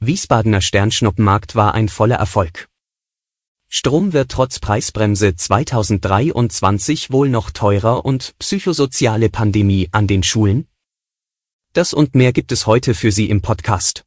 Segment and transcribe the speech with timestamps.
[0.00, 2.68] Wiesbadener Sternschnuppenmarkt war ein voller Erfolg.
[3.68, 10.68] Strom wird trotz Preisbremse 2023 wohl noch teurer und psychosoziale Pandemie an den Schulen?
[11.72, 14.04] Das und mehr gibt es heute für Sie im Podcast.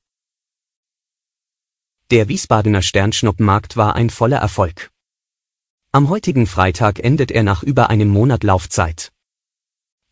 [2.09, 4.91] Der Wiesbadener Sternschnuppenmarkt war ein voller Erfolg.
[5.91, 9.10] Am heutigen Freitag endet er nach über einem Monat Laufzeit.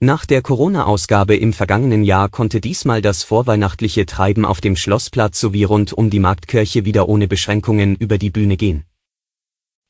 [0.02, 5.66] Nach der Corona-Ausgabe im vergangenen Jahr konnte diesmal das vorweihnachtliche Treiben auf dem Schlossplatz sowie
[5.66, 8.86] rund um die Marktkirche wieder ohne Beschränkungen über die Bühne gehen.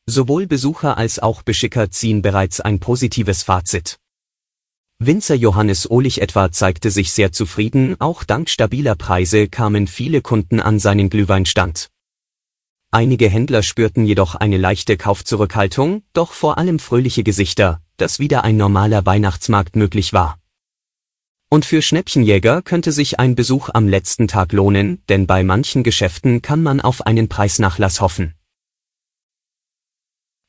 [0.07, 3.99] Sowohl Besucher als auch Beschicker ziehen bereits ein positives Fazit.
[4.97, 10.59] Winzer Johannes Ohlich etwa zeigte sich sehr zufrieden, auch dank stabiler Preise kamen viele Kunden
[10.59, 11.91] an seinen Glühweinstand.
[12.89, 18.57] Einige Händler spürten jedoch eine leichte Kaufzurückhaltung, doch vor allem fröhliche Gesichter, dass wieder ein
[18.57, 20.39] normaler Weihnachtsmarkt möglich war.
[21.49, 26.41] Und für Schnäppchenjäger könnte sich ein Besuch am letzten Tag lohnen, denn bei manchen Geschäften
[26.41, 28.35] kann man auf einen Preisnachlass hoffen.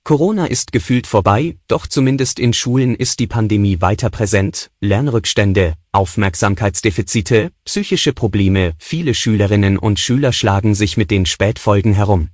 [0.05, 7.53] Corona ist gefühlt vorbei, doch zumindest in Schulen ist die Pandemie weiter präsent, Lernrückstände, Aufmerksamkeitsdefizite,
[7.65, 12.31] psychische Probleme, viele Schülerinnen und Schüler schlagen sich mit den Spätfolgen herum.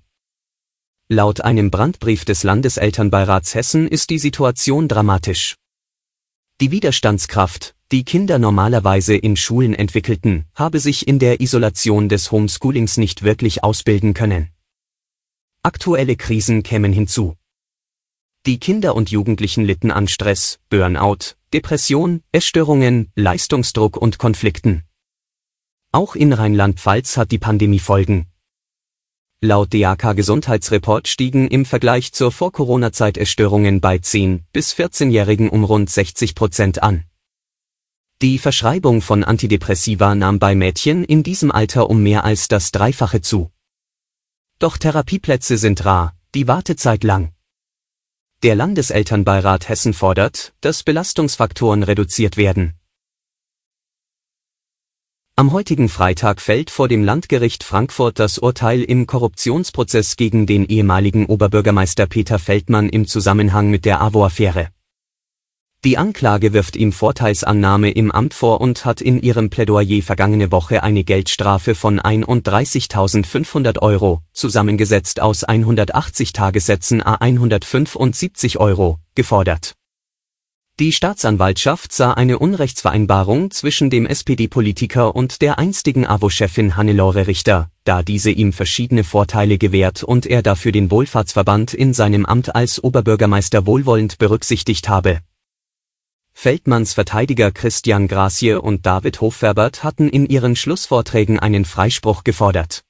[1.08, 5.54] Laut einem Brandbrief des Landeselternbeirats Hessen ist die Situation dramatisch.
[6.60, 12.96] Die Widerstandskraft, die Kinder normalerweise in Schulen entwickelten, habe sich in der Isolation des Homeschoolings
[12.96, 14.50] nicht wirklich ausbilden können.
[15.62, 17.36] Aktuelle Krisen kämen hinzu.
[18.44, 24.82] Die Kinder und Jugendlichen litten an Stress, Burnout, Depression, Essstörungen, Leistungsdruck und Konflikten.
[25.92, 28.26] Auch in Rheinland-Pfalz hat die Pandemie Folgen,
[29.46, 35.88] Laut DAK Gesundheitsreport stiegen im Vergleich zur Vor-Corona-Zeit Essstörungen bei 10- bis 14-Jährigen um rund
[35.88, 37.04] 60 Prozent an.
[38.22, 43.20] Die Verschreibung von Antidepressiva nahm bei Mädchen in diesem Alter um mehr als das Dreifache
[43.20, 43.50] zu.
[44.58, 47.32] Doch Therapieplätze sind rar, die Wartezeit lang.
[48.42, 52.75] Der Landeselternbeirat Hessen fordert, dass Belastungsfaktoren reduziert werden.
[55.38, 61.26] Am heutigen Freitag fällt vor dem Landgericht Frankfurt das Urteil im Korruptionsprozess gegen den ehemaligen
[61.26, 64.68] Oberbürgermeister Peter Feldmann im Zusammenhang mit der AWO-Affäre.
[65.84, 70.82] Die Anklage wirft ihm Vorteilsannahme im Amt vor und hat in ihrem Plädoyer vergangene Woche
[70.82, 79.74] eine Geldstrafe von 31.500 Euro, zusammengesetzt aus 180 Tagessätzen a 175 Euro, gefordert
[80.78, 88.02] die Staatsanwaltschaft sah eine Unrechtsvereinbarung zwischen dem SPD-Politiker und der einstigen AWO-Chefin Hannelore Richter, da
[88.02, 93.64] diese ihm verschiedene Vorteile gewährt und er dafür den Wohlfahrtsverband in seinem Amt als Oberbürgermeister
[93.64, 95.20] wohlwollend berücksichtigt habe.
[96.34, 102.85] Feldmanns Verteidiger Christian Gracie und David Hochverbert hatten in ihren Schlussvorträgen einen Freispruch gefordert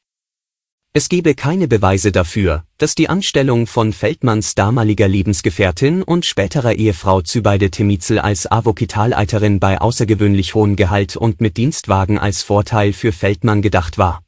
[0.97, 7.21] es gebe keine Beweise dafür, dass die Anstellung von Feldmanns damaliger Lebensgefährtin und späterer Ehefrau
[7.21, 13.61] Zübeide Temizel als Avokitalalterin bei außergewöhnlich hohem Gehalt und mit Dienstwagen als Vorteil für Feldmann
[13.61, 14.25] gedacht war.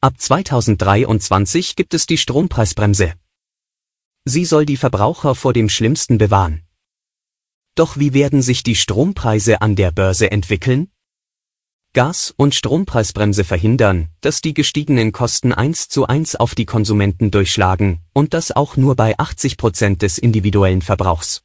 [0.00, 3.14] Ab 2023 gibt es die Strompreisbremse.
[4.24, 6.62] Sie soll die Verbraucher vor dem Schlimmsten bewahren.
[7.74, 10.92] Doch wie werden sich die Strompreise an der Börse entwickeln?
[11.94, 18.00] Gas- und Strompreisbremse verhindern, dass die gestiegenen Kosten eins zu eins auf die Konsumenten durchschlagen,
[18.12, 21.42] und das auch nur bei 80 Prozent des individuellen Verbrauchs.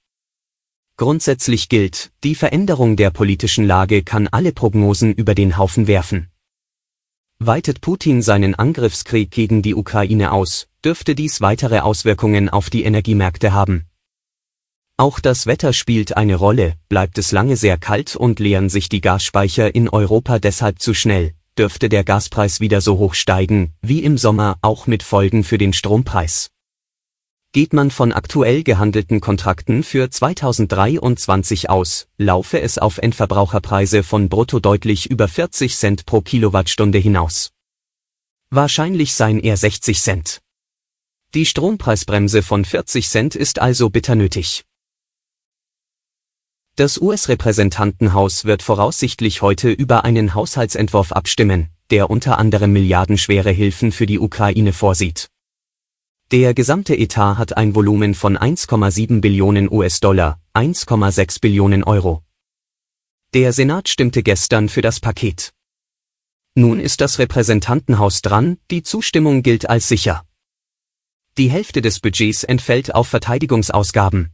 [0.97, 6.29] Grundsätzlich gilt, die Veränderung der politischen Lage kann alle Prognosen über den Haufen werfen.
[7.37, 13.53] Weitet Putin seinen Angriffskrieg gegen die Ukraine aus, dürfte dies weitere Auswirkungen auf die Energiemärkte
[13.53, 13.89] haben.
[14.99, 18.99] Auch das Wetter spielt eine Rolle, bleibt es lange sehr kalt und leeren sich die
[18.99, 24.17] Gasspeicher in Europa deshalb zu schnell, dürfte der Gaspreis wieder so hoch steigen, wie im
[24.17, 26.49] Sommer, auch mit Folgen für den Strompreis.
[27.53, 34.59] Geht man von aktuell gehandelten Kontrakten für 2023 aus, laufe es auf Endverbraucherpreise von brutto
[34.59, 37.52] deutlich über 40 Cent pro Kilowattstunde hinaus.
[38.49, 40.41] Wahrscheinlich seien eher 60 Cent.
[41.34, 44.66] Die Strompreisbremse von 40 Cent ist also bitter nötig.
[46.79, 54.05] Das US-Repräsentantenhaus wird voraussichtlich heute über einen Haushaltsentwurf abstimmen, der unter anderem milliardenschwere Hilfen für
[54.05, 55.28] die Ukraine vorsieht.
[56.31, 62.23] Der gesamte Etat hat ein Volumen von 1,7 Billionen US-Dollar, 1,6 Billionen Euro.
[63.34, 65.52] Der Senat stimmte gestern für das Paket.
[66.55, 70.23] Nun ist das Repräsentantenhaus dran, die Zustimmung gilt als sicher.
[71.37, 74.34] Die Hälfte des Budgets entfällt auf Verteidigungsausgaben.